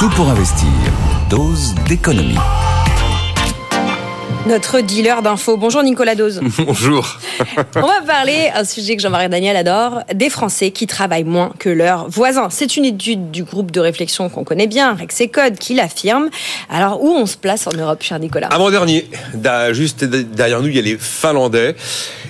[0.00, 0.66] Tout pour investir.
[1.28, 2.38] Dose d'économie.
[4.46, 5.58] Notre dealer d'infos.
[5.58, 6.40] Bonjour Nicolas Dose.
[6.58, 7.18] Bonjour.
[7.76, 11.68] On va parler, un sujet que Jean-Marie Daniel adore, des Français qui travaillent moins que
[11.68, 12.48] leurs voisins.
[12.48, 16.30] C'est une étude du groupe de réflexion qu'on connaît bien, Rexecode, qui l'affirme.
[16.70, 18.48] Alors, où on se place en Europe, cher Nicolas?
[18.50, 19.06] Avant-dernier,
[19.72, 21.76] juste derrière nous, il y a les Finlandais.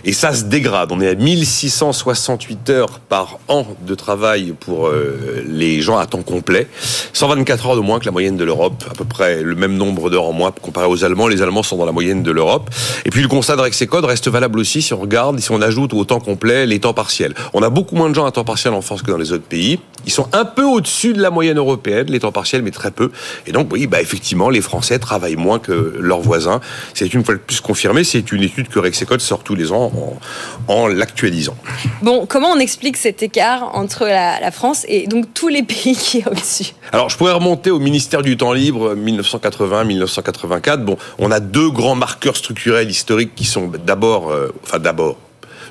[0.05, 0.91] Et ça se dégrade.
[0.93, 6.23] On est à 1668 heures par an de travail pour euh, les gens à temps
[6.23, 6.69] complet.
[7.13, 8.85] 124 heures de moins que la moyenne de l'Europe.
[8.91, 11.29] À peu près le même nombre d'heures en moins comparé aux Allemands.
[11.29, 12.71] Les Allemands sont dans la moyenne de l'Europe.
[13.05, 15.93] Et puis le constat de Rexecode reste valable aussi si on regarde, si on ajoute
[15.95, 17.35] au temps complet les temps partiels.
[17.53, 19.45] On a beaucoup moins de gens à temps partiel en France que dans les autres
[19.45, 19.81] pays.
[20.07, 23.11] Ils sont un peu au-dessus de la moyenne européenne, les temps partiels, mais très peu.
[23.47, 26.61] Et donc, oui, bah, effectivement, les Français travaillent moins que leurs voisins.
[26.95, 28.03] C'est une fois de plus confirmé.
[28.03, 31.57] C'est une étude que Rexecode sort tous les ans en, en l'actualisant.
[32.03, 35.97] Bon, comment on explique cet écart entre la, la France et donc tous les pays
[35.97, 40.79] qui sont au-dessus Alors, je pourrais remonter au ministère du Temps Libre 1980-1984.
[40.79, 45.17] Bon, on a deux grands marqueurs structurels historiques qui sont d'abord, euh, enfin d'abord,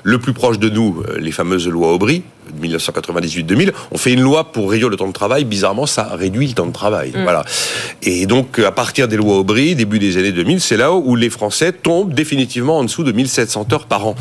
[0.02, 2.22] le plus proche de nous, euh, les fameuses lois Aubry,
[2.60, 5.44] 1998-2000, on fait une loi pour réduire le temps de travail.
[5.44, 7.12] Bizarrement, ça réduit le temps de travail.
[7.14, 7.22] Mm.
[7.22, 7.44] Voilà.
[8.02, 11.30] Et donc, à partir des lois Aubry, début des années 2000, c'est là où les
[11.30, 14.16] Français tombent définitivement en dessous de 1700 heures par an.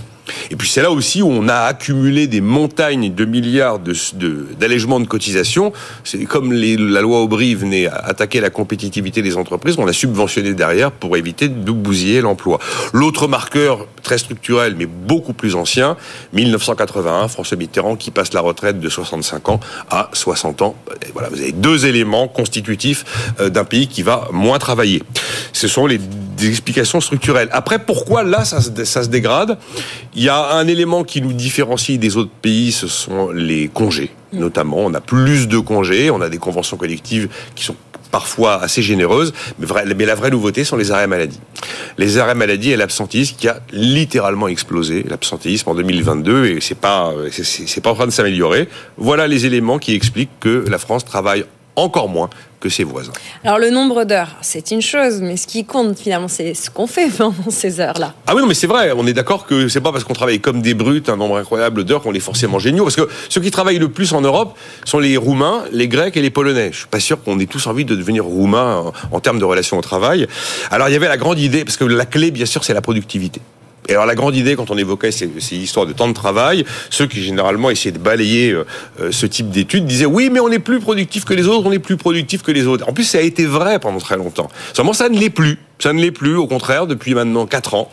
[0.52, 5.06] Et puis c'est là aussi où on a accumulé des montagnes de milliards d'allègements de,
[5.06, 5.72] de, cotisations.
[6.04, 10.92] C'est comme la loi Aubry venait attaquer la compétitivité des entreprises, on l'a subventionné derrière
[10.92, 12.60] pour éviter de bousiller l'emploi.
[12.94, 15.98] L'autre marqueur très structurel, mais beaucoup plus ancien,
[16.34, 20.76] 1981, François Mitterrand qui passe la retraite de 65 ans à 60 ans.
[21.14, 25.04] Voilà, vous avez deux éléments constitutifs euh, d'un pays qui va moins travailler.
[25.54, 26.00] Ce sont les
[26.48, 27.50] explications structurelles.
[27.52, 29.58] Après, pourquoi là ça ça se dégrade?
[30.16, 34.12] Il y a un élément qui nous différencie des autres pays, ce sont les congés.
[34.32, 37.76] Notamment, on a plus de congés, on a des conventions collectives qui sont
[38.12, 41.40] parfois assez généreuses, mais, la vraie nouveauté sont les arrêts maladie.
[41.98, 47.14] Les arrêts maladie et l'absentéisme qui a littéralement explosé, l'absentéisme en 2022, et c'est pas,
[47.32, 48.68] c'est pas en train de s'améliorer.
[48.98, 51.46] Voilà les éléments qui expliquent que la France travaille
[51.76, 52.30] encore moins
[52.60, 53.12] que ses voisins.
[53.44, 56.88] Alors le nombre d'heures, c'est une chose, mais ce qui compte finalement, c'est ce qu'on
[56.88, 58.14] fait pendant ces heures-là.
[58.28, 60.40] Ah oui, non, mais c'est vrai, on est d'accord que c'est pas parce qu'on travaille
[60.40, 63.52] comme des brutes un nombre incroyable d'heures qu'on est forcément géniaux, parce que ceux qui
[63.52, 66.70] travaillent le plus en Europe sont les Roumains, les Grecs et les Polonais.
[66.72, 69.78] Je suis pas sûr qu'on ait tous envie de devenir Roumains en termes de relations
[69.78, 70.28] au travail.
[70.72, 72.82] Alors il y avait la grande idée, parce que la clé, bien sûr, c'est la
[72.82, 73.42] productivité.
[73.90, 77.08] Et alors la grande idée quand on évoquait ces, histoires de temps de travail, ceux
[77.08, 78.66] qui généralement essayaient de balayer euh,
[79.02, 81.72] euh, ce type d'études disaient oui mais on est plus productif que les autres, on
[81.72, 82.88] est plus productif que les autres.
[82.88, 84.50] En plus ça a été vrai pendant très longtemps.
[84.74, 85.58] Seulement ça ne l'est plus.
[85.82, 87.90] Ça ne l'est plus, au contraire, depuis maintenant 4 ans.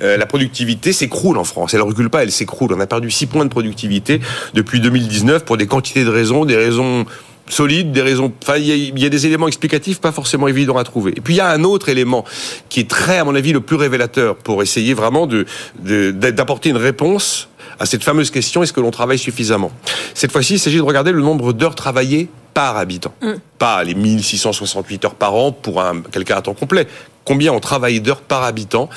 [0.00, 1.74] Euh, la productivité s'écroule en France.
[1.74, 2.72] Elle ne recule pas, elle s'écroule.
[2.72, 4.20] On a perdu 6 points de productivité
[4.54, 7.06] depuis 2019 pour des quantités de raisons, des raisons
[7.48, 8.32] solide, des raisons.
[8.42, 11.12] Enfin, il y, a des éléments explicatifs pas forcément évidents à trouver.
[11.16, 12.24] Et puis il y a un autre élément
[12.68, 15.44] qui est très, à mon avis, le plus révélateur pour essayer vraiment de
[15.84, 19.72] d'apporter une réponse à cette fameuse question est-ce que l'on travaille suffisamment?
[20.14, 23.12] Cette fois-ci, il s'agit de regarder le nombre d'heures travaillées par habitant.
[23.20, 23.32] Mm.
[23.58, 26.86] Pas les 1668 heures par an pour un, quelqu'un à temps complet
[27.24, 28.88] combien on travaille d'heures par habitant.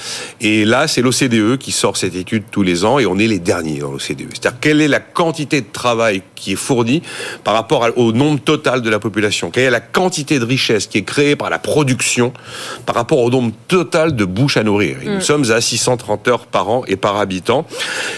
[0.41, 3.39] Et là, c'est l'OCDE qui sort cette étude tous les ans et on est les
[3.39, 4.29] derniers dans l'OCDE.
[4.33, 7.01] C'est-à-dire quelle est la quantité de travail qui est fournie
[7.43, 9.49] par rapport au nombre total de la population?
[9.49, 12.33] Quelle est la quantité de richesse qui est créée par la production
[12.85, 14.97] par rapport au nombre total de bouches à nourrir?
[15.03, 15.21] Nous mm.
[15.21, 17.65] sommes à 630 heures par an et par habitant.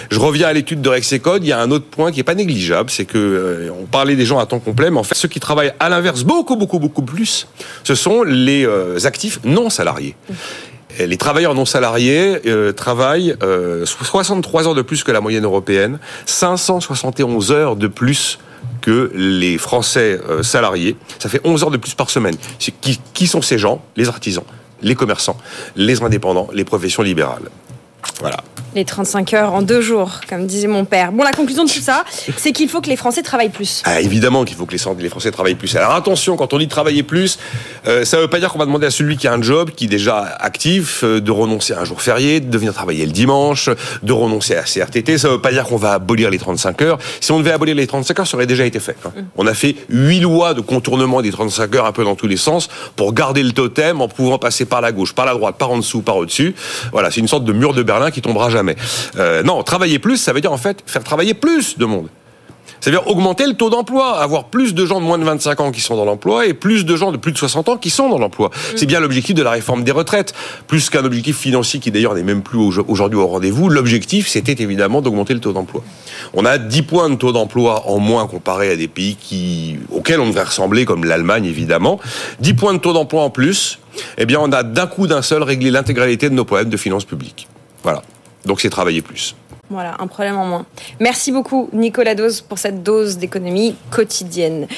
[0.09, 1.43] Je reviens à l'étude de Rexecode.
[1.43, 4.15] Il y a un autre point qui est pas négligeable, c'est que euh, on parlait
[4.15, 6.79] des gens à temps complet, mais en fait, ceux qui travaillent à l'inverse beaucoup, beaucoup,
[6.79, 7.47] beaucoup plus,
[7.83, 9.98] ce sont les euh, actifs non salariés.
[10.99, 13.35] Les travailleurs non salariés euh, travaillent
[13.85, 18.39] 63 euh, heures de plus que la moyenne européenne, 571 heures de plus
[18.81, 20.95] que les Français euh, salariés.
[21.19, 22.35] Ça fait 11 heures de plus par semaine.
[22.57, 23.81] Qui, qui sont ces gens?
[23.95, 24.43] Les artisans,
[24.81, 25.37] les commerçants,
[25.75, 27.49] les indépendants, les professions libérales.
[28.19, 28.37] Voilà.
[28.75, 31.11] Les 35 heures en deux jours, comme disait mon père.
[31.11, 32.03] Bon, la conclusion de tout ça,
[32.37, 33.81] c'est qu'il faut que les Français travaillent plus.
[33.85, 35.75] Ah, évidemment qu'il faut que les Français travaillent plus.
[35.75, 37.39] Alors attention, quand on dit travailler plus,
[37.87, 39.71] euh, ça ne veut pas dire qu'on va demander à celui qui a un job,
[39.71, 43.11] qui est déjà actif, euh, de renoncer à un jour férié, de venir travailler le
[43.11, 43.69] dimanche,
[44.03, 45.17] de renoncer à CRTT.
[45.17, 46.99] Ça ne veut pas dire qu'on va abolir les 35 heures.
[47.21, 48.97] Si on devait abolir les 35 heures, ça aurait déjà été fait.
[49.05, 49.11] Hein.
[49.15, 49.21] Mm.
[49.37, 52.37] On a fait huit lois de contournement des 35 heures un peu dans tous les
[52.37, 55.71] sens pour garder le totem en pouvant passer par la gauche, par la droite, par
[55.71, 56.53] en dessous, par au-dessus.
[56.91, 58.58] Voilà, c'est une sorte de mur de Berlin qui tombera jamais.
[59.17, 62.09] Euh, non, travailler plus, ça veut dire en fait faire travailler plus de monde.
[62.79, 65.81] C'est-à-dire augmenter le taux d'emploi, avoir plus de gens de moins de 25 ans qui
[65.81, 68.17] sont dans l'emploi et plus de gens de plus de 60 ans qui sont dans
[68.17, 68.51] l'emploi.
[68.75, 70.33] C'est bien l'objectif de la réforme des retraites,
[70.67, 73.69] plus qu'un objectif financier qui d'ailleurs n'est même plus aujourd'hui au rendez-vous.
[73.69, 75.83] L'objectif, c'était évidemment d'augmenter le taux d'emploi.
[76.33, 80.19] On a 10 points de taux d'emploi en moins comparé à des pays qui, auxquels
[80.19, 81.99] on devrait ressembler, comme l'Allemagne évidemment.
[82.39, 83.79] 10 points de taux d'emploi en plus,
[84.17, 87.05] eh bien on a d'un coup d'un seul réglé l'intégralité de nos problèmes de finances
[87.05, 87.47] publiques.
[87.83, 88.01] Voilà.
[88.45, 89.35] Donc c'est travailler plus.
[89.69, 90.65] Voilà, un problème en moins.
[90.99, 94.67] Merci beaucoup Nicolas Dose pour cette dose d'économie quotidienne.